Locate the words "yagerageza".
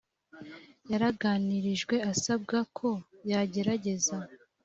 3.29-4.17